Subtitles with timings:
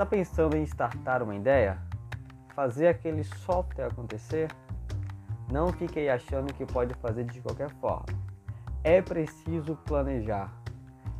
[0.00, 1.76] Está pensando em startar uma ideia?
[2.54, 4.48] Fazer aquele software acontecer?
[5.52, 8.06] Não fique aí achando que pode fazer de qualquer forma.
[8.82, 10.50] É preciso planejar,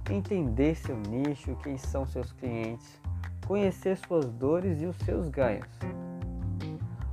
[0.08, 2.98] entender seu nicho, quem são seus clientes,
[3.46, 5.68] conhecer suas dores e os seus ganhos.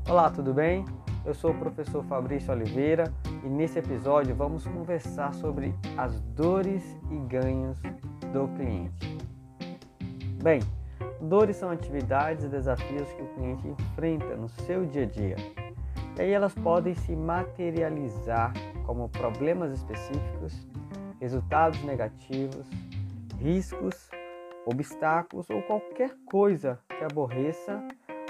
[0.08, 0.86] Olá, tudo bem?
[1.26, 3.14] Eu sou o professor Fabrício Oliveira
[3.44, 6.82] e nesse episódio vamos conversar sobre as dores
[7.12, 7.78] e ganhos
[8.32, 9.18] do cliente.
[10.42, 10.62] Bem,
[11.22, 15.36] dores são atividades e desafios que o cliente enfrenta no seu dia a dia.
[16.18, 18.54] E aí elas podem se materializar
[18.86, 20.68] como problemas específicos,
[21.20, 22.68] resultados negativos,
[23.40, 24.10] riscos,
[24.66, 27.82] obstáculos ou qualquer coisa que aborreça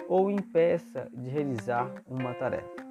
[0.08, 2.86] ou impeça de realizar uma tarefa.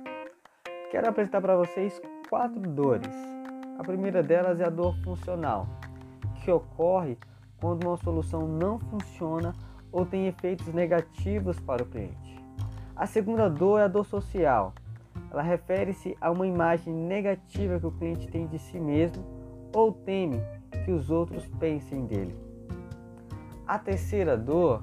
[0.90, 3.14] Quero apresentar para vocês quatro dores.
[3.78, 5.66] A primeira delas é a dor funcional,
[6.42, 7.18] que ocorre
[7.60, 9.52] quando uma solução não funciona
[9.92, 12.40] ou tem efeitos negativos para o cliente.
[12.94, 14.74] A segunda dor é a dor social.
[15.30, 19.24] Ela refere-se a uma imagem negativa que o cliente tem de si mesmo
[19.74, 20.40] ou teme
[20.84, 22.34] que os outros pensem dele.
[23.66, 24.82] A terceira dor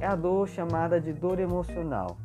[0.00, 2.16] é a dor chamada de dor emocional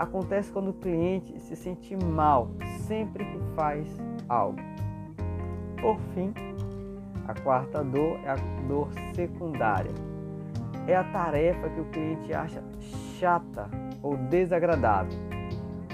[0.00, 2.50] acontece quando o cliente se sente mal
[2.86, 3.86] sempre que faz
[4.30, 4.58] algo.
[5.78, 6.32] Por fim,
[7.28, 9.92] a quarta dor é a dor secundária.
[10.90, 12.60] É a tarefa que o cliente acha
[13.16, 13.70] chata
[14.02, 15.16] ou desagradável.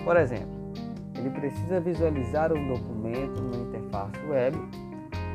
[0.03, 0.73] Por exemplo,
[1.15, 4.57] ele precisa visualizar um documento numa interface web,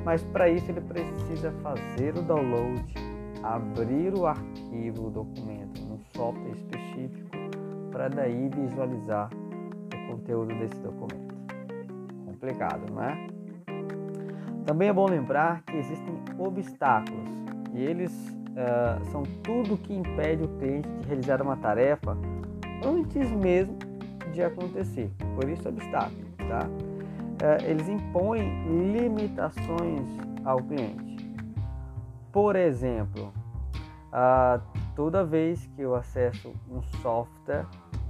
[0.03, 2.83] mas para isso ele precisa fazer o download,
[3.43, 7.29] abrir o arquivo, o documento num software específico
[7.91, 9.29] para daí visualizar
[9.93, 11.35] o conteúdo desse documento.
[12.25, 13.27] Complicado, não é?
[14.65, 17.29] Também é bom lembrar que existem obstáculos
[17.75, 22.17] e eles uh, são tudo que impede o cliente de realizar uma tarefa
[22.85, 23.77] antes mesmo
[24.31, 25.11] de acontecer.
[25.35, 26.67] Por isso, obstáculo, tá?
[26.67, 30.07] Uh, eles impõem limitações
[30.45, 31.11] ao cliente.
[32.31, 33.33] Por exemplo,
[34.07, 34.61] uh,
[34.95, 37.65] toda vez que eu acesso um software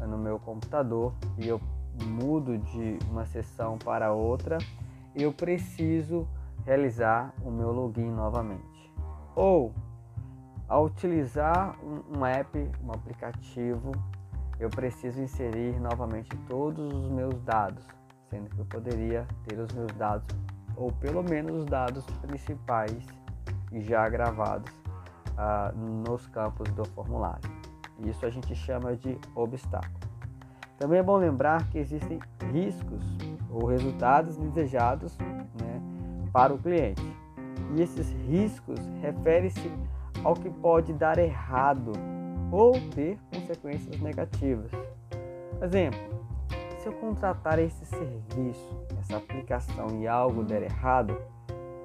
[0.07, 1.61] no meu computador e eu
[2.03, 4.57] mudo de uma sessão para outra,
[5.15, 6.27] eu preciso
[6.65, 8.91] realizar o meu login novamente.
[9.35, 9.73] Ou
[10.71, 13.91] ao utilizar um, app, um aplicativo,
[14.57, 17.85] eu preciso inserir novamente todos os meus dados,
[18.29, 20.25] sendo que eu poderia ter os meus dados
[20.77, 23.05] ou pelo menos os dados principais
[23.81, 24.71] já gravados
[25.37, 27.51] ah, nos campos do formulário.
[28.05, 29.99] Isso a gente chama de obstáculo.
[30.79, 32.17] Também é bom lembrar que existem
[32.53, 33.03] riscos
[33.49, 35.81] ou resultados desejados né,
[36.31, 37.03] para o cliente.
[37.75, 39.69] E esses riscos referem-se
[40.23, 41.93] ao que pode dar errado
[42.51, 44.71] ou ter consequências negativas.
[45.61, 45.99] Exemplo,
[46.79, 51.15] se eu contratar esse serviço, essa aplicação e algo der errado,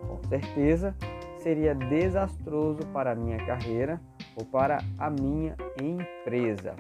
[0.06, 0.94] com certeza
[1.38, 4.00] seria desastroso para a minha carreira
[4.34, 6.74] ou para a minha empresa.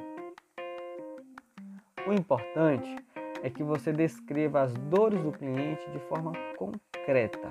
[2.06, 2.96] O importante
[3.42, 7.50] é que você descreva as dores do cliente de forma concreta.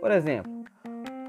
[0.00, 0.59] Por exemplo,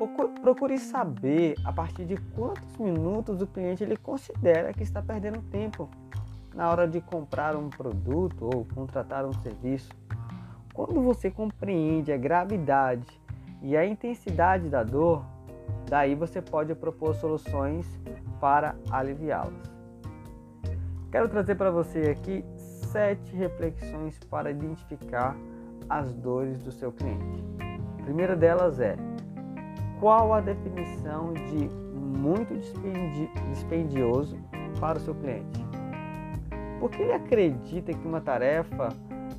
[0.07, 5.89] procure saber a partir de quantos minutos o cliente ele considera que está perdendo tempo
[6.53, 9.89] na hora de comprar um produto ou contratar um serviço.
[10.73, 13.07] Quando você compreende a gravidade
[13.61, 15.23] e a intensidade da dor,
[15.87, 17.85] daí você pode propor soluções
[18.39, 19.71] para aliviá-las.
[21.11, 22.43] Quero trazer para você aqui
[22.91, 25.35] sete reflexões para identificar
[25.89, 27.43] as dores do seu cliente.
[27.99, 28.95] A primeira delas é:
[30.01, 32.53] qual a definição de muito
[33.49, 34.35] dispendioso
[34.79, 35.63] para o seu cliente?
[36.79, 38.89] Por que ele acredita que uma tarefa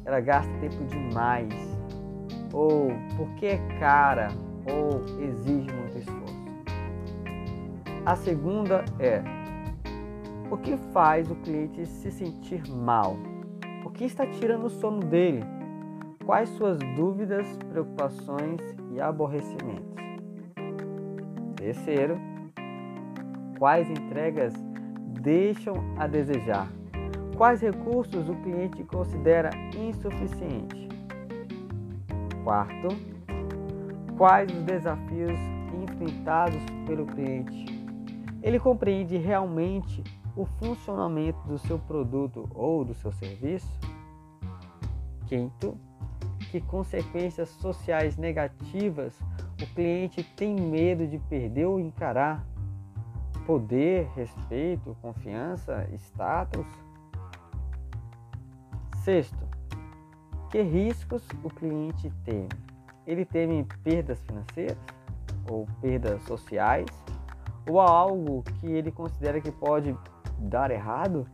[0.05, 1.53] ela gasta tempo demais
[2.53, 4.29] ou porque é cara
[4.71, 6.43] ou exige muito esforço.
[8.05, 9.23] A segunda é
[10.51, 13.17] o que faz o cliente se sentir mal?
[13.85, 15.43] O que está tirando o sono dele?
[16.25, 18.61] Quais suas dúvidas, preocupações
[18.93, 20.12] e aborrecimentos?
[21.63, 22.19] Terceiro,
[23.57, 24.53] quais entregas
[25.21, 26.69] deixam a desejar?
[27.37, 29.49] Quais recursos o cliente considera
[29.79, 30.89] insuficiente?
[32.43, 32.89] Quarto,
[34.19, 35.39] quais os desafios
[35.85, 37.67] enfrentados pelo cliente?
[38.43, 40.03] Ele compreende realmente
[40.37, 43.71] o funcionamento do seu produto ou do seu serviço?
[45.29, 45.79] Quinto,
[46.51, 49.17] que consequências sociais negativas
[49.63, 52.45] o cliente tem medo de perder ou encarar?
[53.47, 56.67] poder, respeito, confiança, status.
[59.05, 59.49] Sexto,
[60.51, 62.49] que riscos o cliente teme?
[63.07, 64.79] Ele teme perdas financeiras
[65.51, 66.87] ou perdas sociais
[67.69, 69.97] ou algo que ele considera que pode
[70.39, 71.27] dar errado?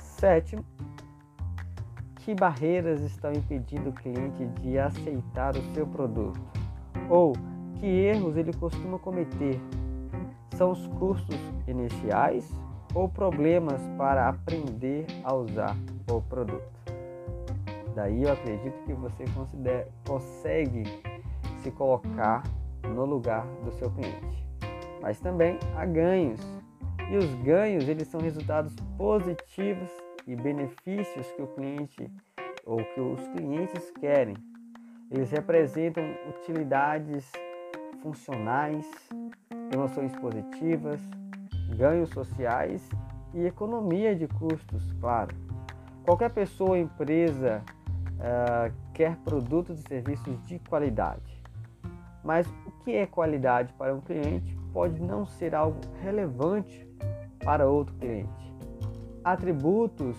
[0.00, 0.64] Sétimo,
[2.28, 6.38] que barreiras estão impedindo o cliente de aceitar o seu produto?
[7.08, 7.32] Ou
[7.76, 9.58] que erros ele costuma cometer?
[10.54, 12.46] São os custos iniciais
[12.94, 15.74] ou problemas para aprender a usar
[16.12, 16.68] o produto?
[17.94, 19.24] Daí eu acredito que você
[20.06, 20.82] consegue
[21.62, 22.42] se colocar
[22.94, 24.46] no lugar do seu cliente.
[25.00, 26.42] Mas também há ganhos.
[27.10, 29.88] E os ganhos, eles são resultados positivos
[30.28, 32.12] e benefícios que o cliente
[32.66, 34.36] ou que os clientes querem.
[35.10, 37.32] Eles representam utilidades
[38.02, 38.86] funcionais,
[39.72, 41.00] emoções positivas,
[41.76, 42.86] ganhos sociais
[43.32, 45.34] e economia de custos, claro.
[46.04, 47.62] Qualquer pessoa ou empresa
[48.18, 51.42] uh, quer produtos e serviços de qualidade.
[52.22, 56.86] Mas o que é qualidade para um cliente pode não ser algo relevante
[57.42, 58.47] para outro cliente.
[59.32, 60.16] Atributos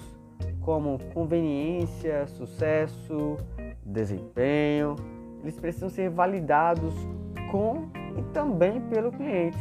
[0.62, 3.38] como conveniência, sucesso,
[3.84, 4.96] desempenho,
[5.42, 6.94] eles precisam ser validados
[7.50, 9.58] com e também pelo cliente.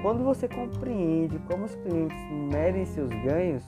[0.00, 2.16] Quando você compreende como os clientes
[2.50, 3.66] medem seus ganhos,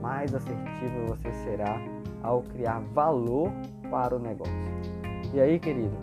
[0.00, 1.76] mais assertivo você será
[2.22, 3.50] ao criar valor
[3.90, 4.54] para o negócio.
[5.34, 5.96] E aí, querido,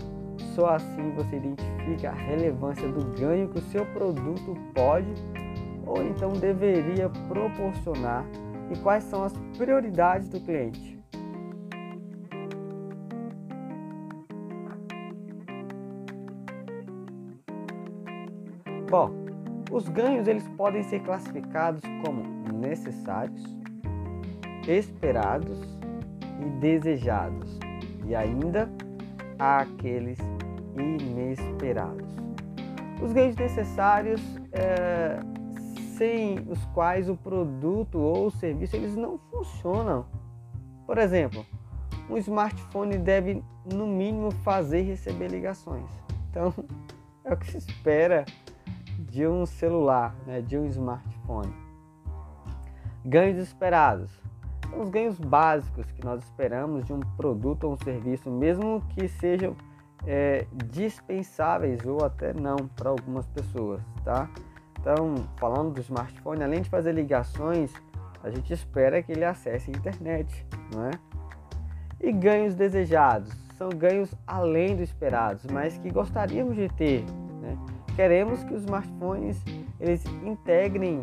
[0.53, 5.13] só assim você identifica a relevância do ganho que o seu produto pode
[5.85, 8.25] ou então deveria proporcionar
[8.71, 10.93] e quais são as prioridades do cliente.
[18.89, 19.11] Bom,
[19.71, 23.43] os ganhos eles podem ser classificados como necessários,
[24.67, 25.59] esperados
[26.39, 27.57] e desejados,
[28.05, 28.69] e ainda
[29.39, 30.19] há aqueles
[30.77, 32.07] inesperados.
[33.01, 34.21] Os ganhos necessários,
[34.51, 35.19] é,
[35.97, 40.05] sem os quais o produto ou o serviço eles não funcionam.
[40.85, 41.45] Por exemplo,
[42.09, 45.89] um smartphone deve no mínimo fazer e receber ligações.
[46.29, 46.53] Então,
[47.23, 48.25] é o que se espera
[48.99, 51.53] de um celular, né, de um smartphone.
[53.05, 54.23] Ganhos esperados
[54.77, 59.55] os ganhos básicos que nós esperamos de um produto ou um serviço, mesmo que sejam
[60.05, 64.29] é, dispensáveis ou até não para algumas pessoas, tá?
[64.83, 67.71] Então, falando do smartphone, além de fazer ligações,
[68.21, 70.45] a gente espera que ele acesse a internet,
[70.75, 70.91] não é?
[72.01, 77.05] E ganhos desejados são ganhos além do esperados, mas que gostaríamos de ter.
[77.41, 77.57] Né?
[77.95, 79.41] Queremos que os smartphones
[79.79, 81.01] eles integrem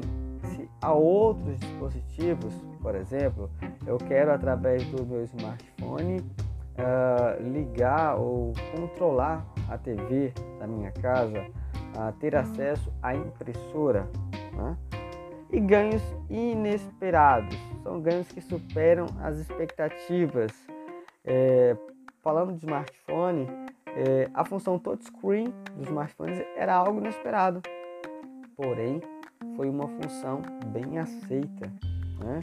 [0.82, 3.50] a outros dispositivos por exemplo,
[3.86, 11.44] eu quero através do meu smartphone uh, ligar ou controlar a TV da minha casa,
[11.96, 14.08] uh, ter acesso à impressora.
[14.52, 14.76] Né?
[15.52, 20.52] E ganhos inesperados, são ganhos que superam as expectativas.
[21.24, 21.76] É,
[22.22, 23.46] falando de smartphone,
[23.88, 27.60] é, a função touchscreen dos smartphones era algo inesperado,
[28.56, 29.00] porém
[29.56, 30.40] foi uma função
[30.72, 31.70] bem aceita.
[32.20, 32.40] Né?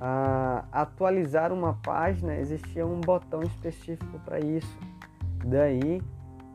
[0.00, 4.78] a atualizar uma página, existia um botão específico para isso.
[5.44, 6.02] Daí,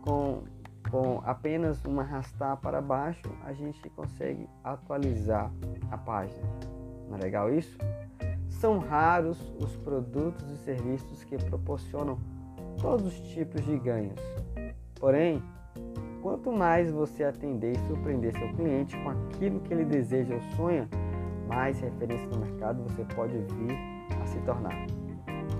[0.01, 0.43] com,
[0.89, 5.51] com apenas uma arrastar para baixo, a gente consegue atualizar
[5.91, 6.48] a página.
[7.08, 7.77] Não é legal isso?
[8.50, 12.17] São raros os produtos e serviços que proporcionam
[12.79, 14.19] todos os tipos de ganhos.
[15.00, 15.41] Porém,
[16.22, 20.89] quanto mais você atender e surpreender seu cliente com aquilo que ele deseja ou sonha,
[21.48, 23.75] mais referência no mercado você pode vir
[24.22, 24.86] a se tornar.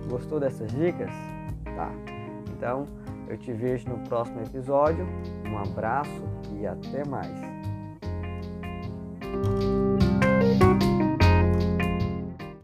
[0.09, 1.12] Gostou dessas dicas?
[1.63, 1.91] Tá.
[2.51, 2.86] Então,
[3.29, 5.07] eu te vejo no próximo episódio.
[5.45, 6.24] Um abraço
[6.59, 7.39] e até mais.